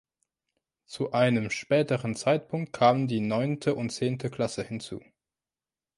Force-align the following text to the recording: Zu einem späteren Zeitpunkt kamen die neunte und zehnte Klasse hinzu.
Zu 0.87 1.11
einem 1.11 1.51
späteren 1.51 2.15
Zeitpunkt 2.15 2.73
kamen 2.73 3.07
die 3.07 3.19
neunte 3.19 3.75
und 3.75 3.91
zehnte 3.91 4.31
Klasse 4.31 4.63
hinzu. 4.63 5.03